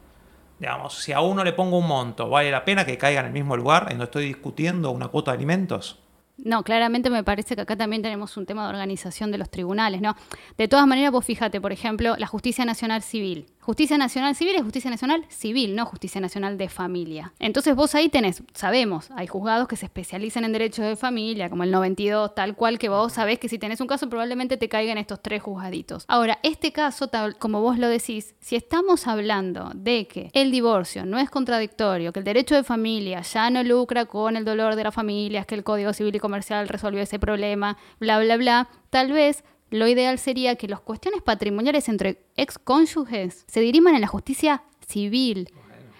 [0.59, 3.31] Digamos, si a uno le pongo un monto, ¿vale la pena que caiga en el
[3.31, 5.99] mismo lugar en donde estoy discutiendo una cuota de alimentos?
[6.37, 10.01] No, claramente me parece que acá también tenemos un tema de organización de los tribunales,
[10.01, 10.15] ¿no?
[10.57, 13.47] De todas maneras, vos fíjate, por ejemplo, la Justicia Nacional Civil.
[13.67, 17.33] Justicia Nacional Civil es Justicia Nacional Civil, no Justicia Nacional de Familia.
[17.37, 21.63] Entonces vos ahí tenés, sabemos, hay juzgados que se especializan en derechos de familia, como
[21.63, 24.97] el 92, tal cual que vos sabés que si tenés un caso probablemente te caigan
[24.97, 26.05] estos tres juzgaditos.
[26.07, 31.05] Ahora, este caso, tal como vos lo decís, si estamos hablando de que el divorcio
[31.05, 34.85] no es contradictorio, que el derecho de familia ya no lucra con el dolor de
[34.85, 39.11] las familias, que el Código Civil y Comercial resolvió ese problema, bla, bla, bla, tal
[39.11, 44.07] vez lo ideal sería que las cuestiones patrimoniales entre ex cónyuges se diriman en la
[44.07, 45.49] justicia civil.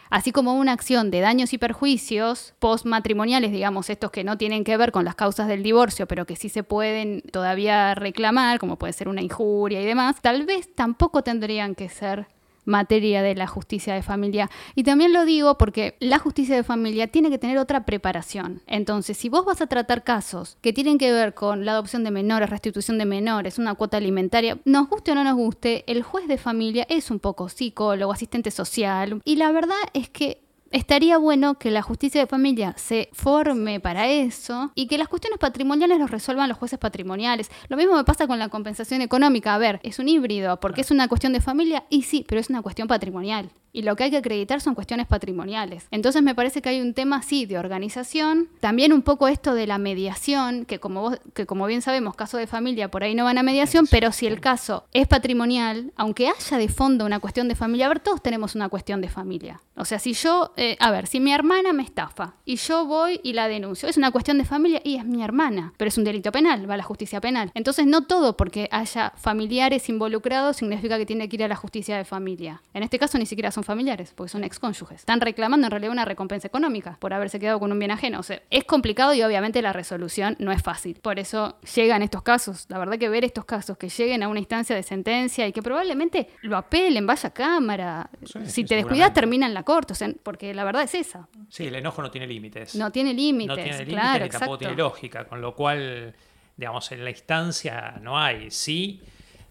[0.09, 4.77] Así como una acción de daños y perjuicios postmatrimoniales, digamos, estos que no tienen que
[4.77, 8.93] ver con las causas del divorcio, pero que sí se pueden todavía reclamar, como puede
[8.93, 12.27] ser una injuria y demás, tal vez tampoco tendrían que ser
[12.67, 14.49] materia de la justicia de familia.
[14.75, 18.61] Y también lo digo porque la justicia de familia tiene que tener otra preparación.
[18.67, 22.11] Entonces, si vos vas a tratar casos que tienen que ver con la adopción de
[22.11, 26.27] menores, restitución de menores, una cuota alimentaria, nos guste o no nos guste, el juez
[26.27, 29.21] de familia es un poco psicólogo, asistente social.
[29.23, 34.07] Y la verdad es que estaría bueno que la justicia de familia se forme para
[34.07, 37.49] eso y que las cuestiones patrimoniales los resuelvan los jueces patrimoniales.
[37.69, 39.53] Lo mismo me pasa con la compensación económica.
[39.53, 42.49] A ver, es un híbrido porque es una cuestión de familia y sí, pero es
[42.49, 45.87] una cuestión patrimonial y lo que hay que acreditar son cuestiones patrimoniales.
[45.91, 49.67] Entonces me parece que hay un tema sí de organización, también un poco esto de
[49.67, 53.25] la mediación, que como vos, que como bien sabemos, caso de familia por ahí no
[53.25, 57.47] van a mediación, pero si el caso es patrimonial, aunque haya de fondo una cuestión
[57.47, 59.61] de familia, a ver, todos tenemos una cuestión de familia.
[59.75, 63.19] O sea, si yo, eh, a ver, si mi hermana me estafa y yo voy
[63.23, 66.03] y la denuncio, es una cuestión de familia y es mi hermana, pero es un
[66.03, 67.51] delito penal, va a la justicia penal.
[67.53, 71.95] Entonces no todo porque haya familiares involucrados significa que tiene que ir a la justicia
[71.97, 72.61] de familia.
[72.73, 74.99] En este caso ni siquiera son familiares, porque son excónyuges.
[74.99, 78.19] Están reclamando en realidad una recompensa económica por haberse quedado con un bien ajeno.
[78.19, 80.99] O sea, es complicado y obviamente la resolución no es fácil.
[81.01, 82.65] Por eso llegan estos casos.
[82.69, 85.61] La verdad que ver estos casos que lleguen a una instancia de sentencia y que
[85.61, 88.09] probablemente lo apelen, vaya a cámara.
[88.45, 89.93] si te descuidas, termina en la corte.
[89.93, 91.27] O sea, porque la verdad es esa.
[91.49, 92.75] Sí, el enojo no tiene límites.
[92.75, 93.47] No tiene límites.
[93.49, 95.25] No tiene límites claro, ni tampoco tiene lógica.
[95.25, 96.15] Con lo cual,
[96.55, 98.51] digamos, en la instancia no hay.
[98.51, 99.01] Sí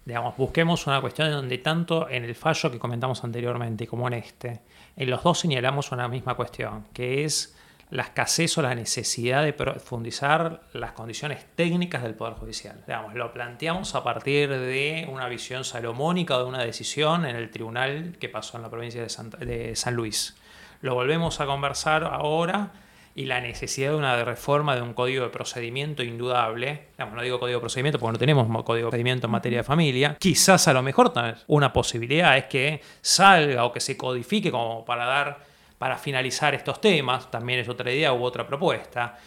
[0.07, 4.61] digamos, busquemos una cuestión donde tanto en el fallo que comentamos anteriormente como en este,
[4.95, 7.57] en los dos señalamos una misma cuestión, que es
[7.89, 12.81] la escasez o la necesidad de profundizar las condiciones técnicas del Poder Judicial.
[12.87, 17.51] Digamos, lo planteamos a partir de una visión salomónica o de una decisión en el
[17.51, 20.37] tribunal que pasó en la provincia de, de San Luis.
[20.81, 22.71] Lo volvemos a conversar ahora
[23.15, 26.89] y la necesidad de una reforma de un código de procedimiento indudable.
[26.99, 30.15] no digo código de procedimiento porque no tenemos código de procedimiento en materia de familia.
[30.19, 31.11] Quizás a lo mejor
[31.47, 36.81] una posibilidad es que salga o que se codifique como para dar para finalizar estos
[36.81, 39.17] temas, también es otra idea u otra propuesta.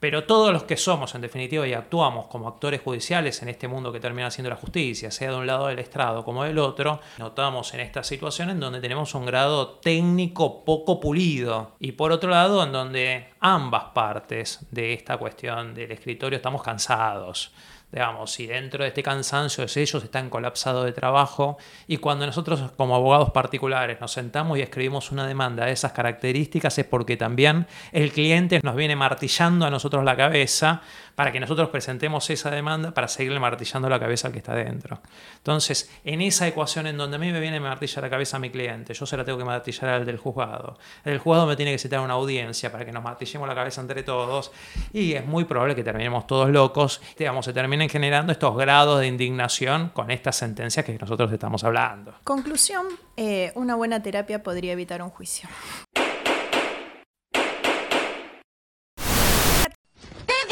[0.00, 3.92] Pero todos los que somos, en definitiva, y actuamos como actores judiciales en este mundo
[3.92, 7.74] que termina siendo la justicia, sea de un lado del estrado como del otro, notamos
[7.74, 11.72] en esta situación en donde tenemos un grado técnico poco pulido.
[11.78, 17.52] Y por otro lado, en donde ambas partes de esta cuestión del escritorio estamos cansados
[17.92, 22.70] digamos, si dentro de este cansancio de ellos están colapsados de trabajo y cuando nosotros
[22.76, 27.66] como abogados particulares nos sentamos y escribimos una demanda de esas características es porque también
[27.92, 30.82] el cliente nos viene martillando a nosotros la cabeza
[31.14, 35.00] para que nosotros presentemos esa demanda para seguirle martillando la cabeza al que está dentro.
[35.36, 38.40] Entonces, en esa ecuación en donde a mí me viene a martillar la cabeza a
[38.40, 40.78] mi cliente, yo se la tengo que martillar al del juzgado.
[41.04, 44.02] El juzgado me tiene que citar una audiencia para que nos martillemos la cabeza entre
[44.02, 44.50] todos
[44.92, 47.52] y es muy probable que terminemos todos locos, digamos, se
[47.88, 52.14] generando estos grados de indignación con estas sentencias que nosotros estamos hablando.
[52.24, 55.48] Conclusión, eh, una buena terapia podría evitar un juicio.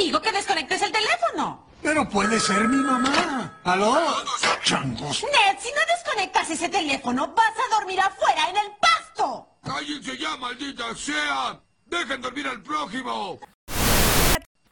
[0.09, 1.67] digo que desconectes el teléfono.
[1.83, 3.61] Pero puede ser mi mamá.
[3.65, 4.25] ¿Aló?
[4.63, 5.23] Changos.
[5.23, 9.49] Ned, si no desconectas ese teléfono, vas a dormir afuera en el pasto.
[9.63, 11.61] ¡Cállense ya, maldita sea!
[11.85, 13.39] ¡Dejen dormir al prójimo!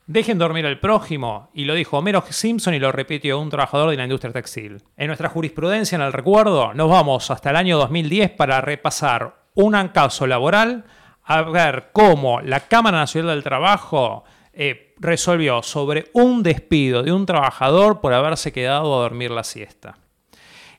[0.08, 3.96] Dejen dormir al prójimo, y lo dijo Homero Simpson y lo repitió un trabajador de
[3.96, 4.80] la industria textil.
[4.96, 9.72] En nuestra jurisprudencia en el recuerdo, nos vamos hasta el año 2010 para repasar un
[9.88, 10.84] caso laboral,
[11.24, 17.26] a ver cómo la Cámara Nacional del Trabajo eh, resolvió sobre un despido de un
[17.26, 19.98] trabajador por haberse quedado a dormir la siesta.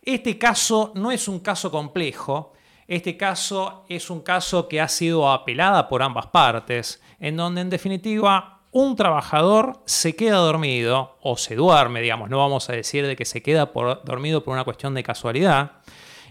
[0.04, 2.54] Este caso no es un caso complejo,
[2.88, 7.70] este caso es un caso que ha sido apelada por ambas partes, en donde en
[7.70, 13.16] definitiva un trabajador se queda dormido o se duerme, digamos, no vamos a decir de
[13.16, 13.72] que se queda
[14.04, 15.72] dormido por una cuestión de casualidad,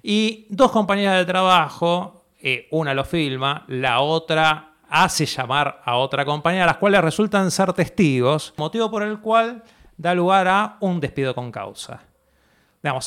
[0.00, 6.24] y dos compañeras de trabajo, eh, una lo filma, la otra hace llamar a otra
[6.24, 9.64] compañía, las cuales resultan ser testigos, motivo por el cual
[9.96, 12.00] da lugar a un despido con causa.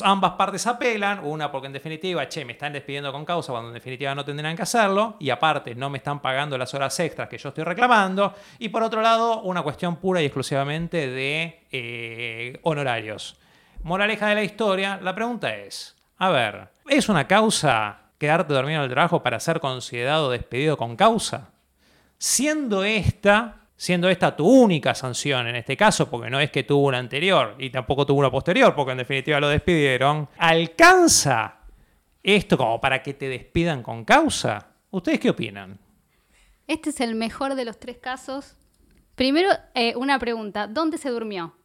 [0.02, 3.74] Ambas partes apelan, una porque en definitiva, che, me están despidiendo con causa cuando en
[3.74, 7.38] definitiva no tendrían que hacerlo, y aparte no me están pagando las horas extras que
[7.38, 13.38] yo estoy reclamando, y por otro lado, una cuestión pura y exclusivamente de eh, honorarios.
[13.82, 18.84] Moraleja de la historia, la pregunta es, a ver, ¿es una causa quedarte dormido en
[18.84, 21.50] el trabajo para ser considerado despedido con causa?
[22.18, 26.88] Siendo esta siendo esta tu única sanción en este caso, porque no es que tuvo
[26.88, 31.60] una anterior y tampoco tuvo una posterior, porque en definitiva lo despidieron, ¿alcanza
[32.22, 34.74] esto como para que te despidan con causa?
[34.90, 35.78] ¿Ustedes qué opinan?
[36.66, 38.54] Este es el mejor de los tres casos.
[39.14, 41.56] Primero, eh, una pregunta, ¿dónde se durmió?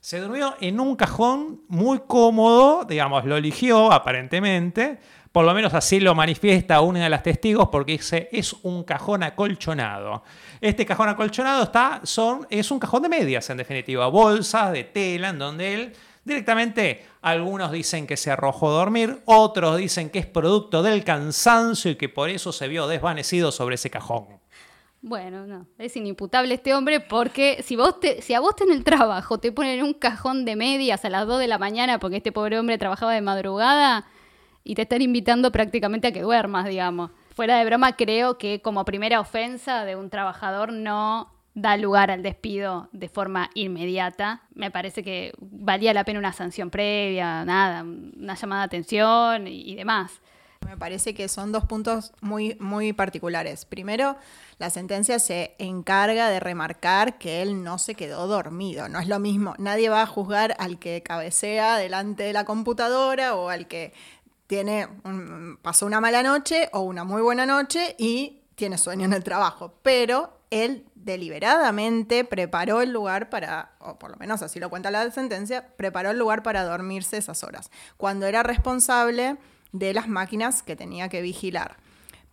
[0.00, 4.98] Se durmió en un cajón muy cómodo, digamos, lo eligió aparentemente,
[5.32, 9.22] por lo menos así lo manifiesta una de las testigos porque dice, es un cajón
[9.22, 10.22] acolchonado.
[10.60, 12.00] Este cajón acolchonado está,
[12.48, 15.92] es un cajón de medias, en definitiva, bolsas de tela, en donde él
[16.28, 21.90] directamente, algunos dicen que se arrojó a dormir, otros dicen que es producto del cansancio
[21.90, 24.26] y que por eso se vio desvanecido sobre ese cajón.
[25.00, 28.82] Bueno, no, es inimputable este hombre porque si, vos te, si a vos en el
[28.82, 32.32] trabajo te ponen un cajón de medias a las 2 de la mañana porque este
[32.32, 34.06] pobre hombre trabajaba de madrugada,
[34.68, 37.10] y te están invitando prácticamente a que duermas, digamos.
[37.34, 42.22] Fuera de broma, creo que como primera ofensa de un trabajador no da lugar al
[42.22, 44.42] despido de forma inmediata.
[44.54, 49.74] Me parece que valía la pena una sanción previa, nada, una llamada de atención y,
[49.74, 50.20] demás.
[50.66, 53.64] Me parece que son dos puntos muy, muy particulares.
[53.64, 54.16] Primero,
[54.58, 58.88] la sentencia se encarga de remarcar que él no se quedó dormido.
[58.88, 59.54] No es lo mismo.
[59.58, 63.92] Nadie va a juzgar al que cabecea delante de la computadora o al que
[64.46, 64.88] tiene
[65.62, 69.74] pasó una mala noche o una muy buena noche y tiene sueño en el trabajo,
[69.82, 75.10] pero él deliberadamente preparó el lugar para, o por lo menos así lo cuenta la
[75.10, 79.36] sentencia, preparó el lugar para dormirse esas horas, cuando era responsable
[79.72, 81.76] de las máquinas que tenía que vigilar.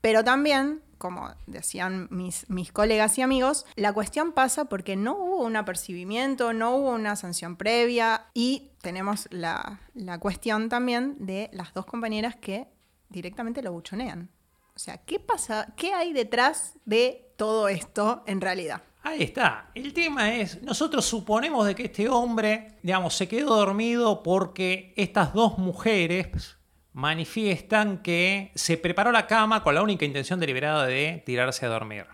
[0.01, 5.43] Pero también como decían mis, mis colegas y amigos, la cuestión pasa porque no hubo
[5.43, 9.79] un apercibimiento, no hubo una sanción previa y tenemos la,
[10.19, 12.67] cuestión también de las dos compañeras que
[13.09, 14.29] directamente lo buchonean.
[14.75, 15.73] O sea, ¿qué pasa?
[15.77, 18.81] ¿Qué hay detrás de todo esto en realidad?
[19.03, 19.69] Ahí está.
[19.75, 25.33] El tema es, nosotros suponemos de que este hombre, digamos, se quedó dormido porque estas
[25.33, 26.57] dos mujeres
[26.95, 32.05] manifiestan que se preparó la cama con la única intención deliberada de tirarse a dormir.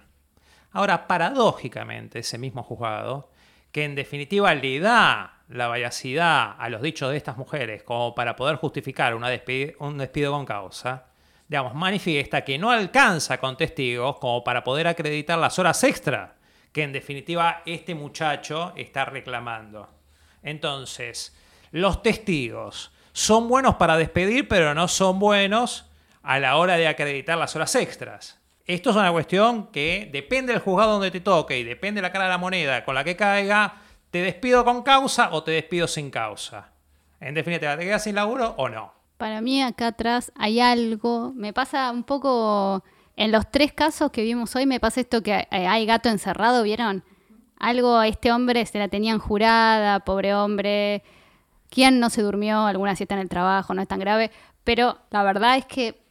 [0.71, 3.29] Ahora, paradójicamente, ese mismo juzgado,
[3.71, 8.35] que en definitiva le da la vallacidad a los dichos de estas mujeres como para
[8.35, 11.05] poder justificar un despido con causa,
[11.47, 16.37] digamos, manifiesta que no alcanza con testigos como para poder acreditar las horas extra
[16.71, 19.89] que en definitiva este muchacho está reclamando.
[20.41, 21.37] Entonces,
[21.69, 25.85] los testigos son buenos para despedir, pero no son buenos
[26.23, 28.39] a la hora de acreditar las horas extras.
[28.65, 32.11] Esto es una cuestión que depende del juzgado donde te toque y depende de la
[32.11, 35.87] cara de la moneda con la que caiga, te despido con causa o te despido
[35.87, 36.69] sin causa.
[37.19, 38.93] En definitiva, ¿te quedas sin laburo o no?
[39.17, 42.83] Para mí acá atrás hay algo, me pasa un poco,
[43.15, 47.03] en los tres casos que vimos hoy, me pasa esto que hay gato encerrado, ¿vieron?
[47.57, 51.03] Algo a este hombre se la tenían jurada, pobre hombre,
[51.71, 52.65] ¿Quién no se durmió?
[52.67, 54.29] Alguna siesta en el trabajo, no es tan grave.
[54.65, 56.03] Pero la verdad es que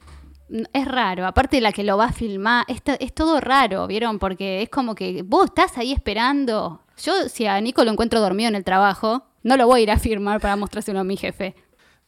[0.72, 1.26] es raro.
[1.26, 4.18] Aparte de la que lo va a filmar, es, es todo raro, ¿vieron?
[4.18, 6.80] Porque es como que vos estás ahí esperando.
[7.04, 9.90] Yo, si a Nico lo encuentro dormido en el trabajo, no lo voy a ir
[9.90, 11.54] a firmar para mostrárselo a mi jefe.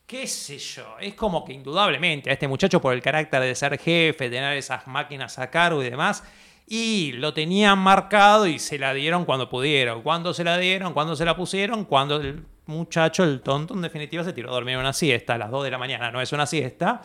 [0.06, 0.96] ¿Qué sé yo?
[0.98, 4.86] Es como que indudablemente a este muchacho, por el carácter de ser jefe, tener esas
[4.86, 6.24] máquinas a cargo y demás,
[6.66, 10.02] y lo tenían marcado y se la dieron cuando pudieron.
[10.02, 10.94] ¿Cuándo se la dieron?
[10.94, 11.84] ¿Cuándo se la pusieron?
[11.84, 12.20] Cuando
[12.66, 15.70] muchacho, el tonto, en definitiva, se tiró a dormir una siesta a las 2 de
[15.70, 16.10] la mañana.
[16.10, 17.02] No es una siesta.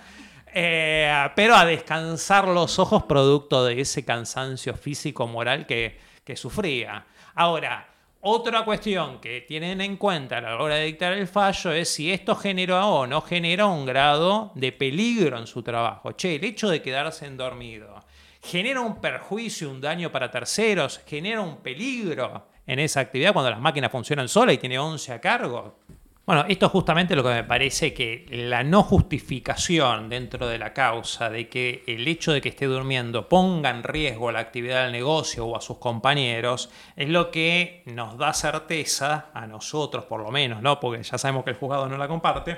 [0.54, 7.06] Eh, pero a descansar los ojos producto de ese cansancio físico moral que, que sufría.
[7.36, 7.88] Ahora,
[8.22, 12.12] otra cuestión que tienen en cuenta a la hora de dictar el fallo es si
[12.12, 16.14] esto generó o no genera un grado de peligro en su trabajo.
[16.14, 18.04] Che, el hecho de quedarse en dormido
[18.42, 23.62] genera un perjuicio, un daño para terceros, genera un peligro en esa actividad cuando las
[23.62, 25.80] máquinas funcionan solas y tiene 11 a cargo.
[26.28, 30.74] Bueno, esto es justamente lo que me parece que la no justificación dentro de la
[30.74, 34.92] causa de que el hecho de que esté durmiendo ponga en riesgo la actividad del
[34.92, 40.30] negocio o a sus compañeros es lo que nos da certeza, a nosotros por lo
[40.30, 40.82] menos, ¿no?
[40.82, 42.58] porque ya sabemos que el juzgado no la comparte,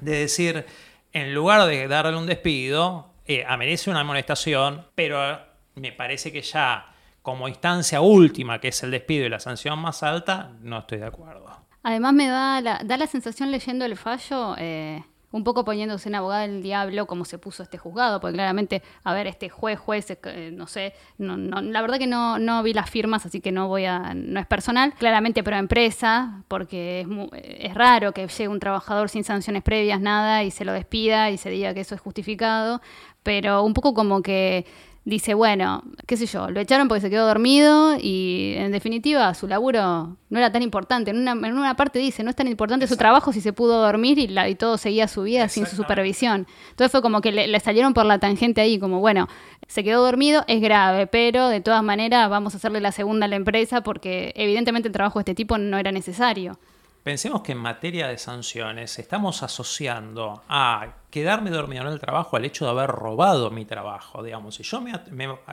[0.00, 0.64] de decir,
[1.12, 3.44] en lugar de darle un despido, eh,
[3.88, 5.38] una amonestación, pero
[5.74, 6.95] me parece que ya
[7.26, 11.06] como instancia última, que es el despido y la sanción más alta, no estoy de
[11.06, 11.50] acuerdo.
[11.82, 15.02] Además me da la, da la sensación leyendo el fallo, eh,
[15.32, 19.12] un poco poniéndose en abogado del diablo como se puso este juzgado, porque claramente, a
[19.12, 22.72] ver, este juez, juez, eh, no sé, no, no, la verdad que no, no vi
[22.72, 27.08] las firmas, así que no voy a, no es personal, claramente pro empresa, porque es,
[27.42, 31.38] es raro que llegue un trabajador sin sanciones previas, nada, y se lo despida y
[31.38, 32.80] se diga que eso es justificado,
[33.24, 34.64] pero un poco como que
[35.08, 39.46] dice, bueno, qué sé yo, lo echaron porque se quedó dormido y en definitiva su
[39.46, 41.12] laburo no era tan importante.
[41.12, 43.80] En una, en una parte dice, no es tan importante su trabajo si se pudo
[43.80, 46.48] dormir y, la- y todo seguía su vida sin su supervisión.
[46.70, 49.28] Entonces fue como que le, le salieron por la tangente ahí, como, bueno,
[49.68, 53.28] se quedó dormido, es grave, pero de todas maneras vamos a hacerle la segunda a
[53.28, 56.58] la empresa porque evidentemente el trabajo de este tipo no era necesario.
[57.04, 62.44] Pensemos que en materia de sanciones estamos asociando a quedarme dormido en el trabajo al
[62.44, 64.22] hecho de haber robado mi trabajo.
[64.22, 64.92] Digamos, si yo me,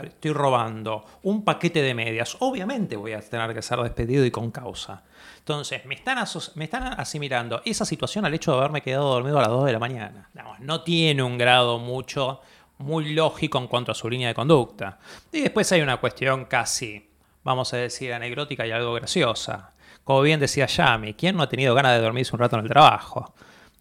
[0.03, 4.51] estoy robando un paquete de medias, obviamente voy a tener que ser despedido y con
[4.51, 5.03] causa.
[5.37, 6.21] Entonces, me están,
[6.55, 9.71] me están asimilando esa situación al hecho de haberme quedado dormido a las 2 de
[9.71, 10.29] la mañana.
[10.59, 12.41] No tiene un grado mucho,
[12.79, 14.99] muy lógico en cuanto a su línea de conducta.
[15.31, 17.09] Y después hay una cuestión casi,
[17.41, 19.71] vamos a decir, anecdótica y algo graciosa.
[20.03, 22.69] Como bien decía Yami, ¿quién no ha tenido ganas de dormirse un rato en el
[22.69, 23.33] trabajo?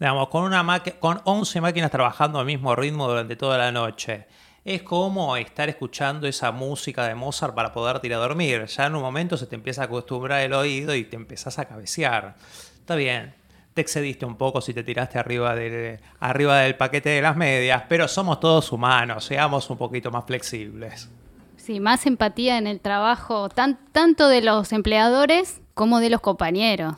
[0.02, 4.26] Digamos, con, una con 11 máquinas trabajando al mismo ritmo durante toda la noche.
[4.64, 8.64] Es como estar escuchando esa música de Mozart para poderte ir a dormir.
[8.66, 11.66] Ya en un momento se te empieza a acostumbrar el oído y te empezás a
[11.66, 12.34] cabecear.
[12.80, 13.32] Está bien,
[13.74, 18.40] te excediste un poco si te tiraste arriba del, paquete de las medias, pero somos
[18.40, 21.08] todos humanos, seamos un poquito más flexibles.
[21.56, 26.94] Sí, más empatía en el trabajo, tan, tanto de los empleadores como de los compañeros.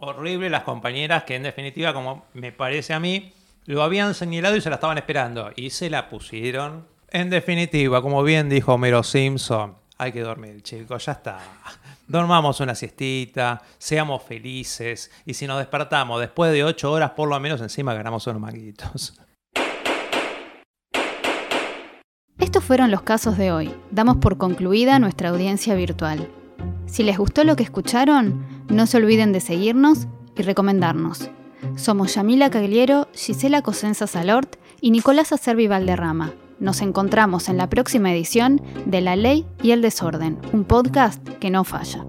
[0.00, 3.32] Horrible las compañeras que en definitiva, como me parece a mí,
[3.66, 5.52] lo habían señalado y se la estaban esperando.
[5.56, 6.86] Y se la pusieron.
[7.10, 11.38] En definitiva, como bien dijo Homero Simpson, hay que dormir, chicos, ya está.
[12.08, 15.10] Dormamos una siestita, seamos felices.
[15.26, 19.14] Y si nos despertamos después de ocho horas, por lo menos encima ganamos unos manguitos.
[22.38, 23.74] Estos fueron los casos de hoy.
[23.90, 26.28] Damos por concluida nuestra audiencia virtual.
[26.86, 30.06] Si les gustó lo que escucharon, no se olviden de seguirnos
[30.36, 31.28] y recomendarnos.
[31.76, 36.32] Somos Yamila Cagliero, Gisela Cosenza Salort y Nicolás Acervi Valderrama.
[36.58, 41.50] Nos encontramos en la próxima edición de La Ley y el Desorden, un podcast que
[41.50, 42.04] no falla.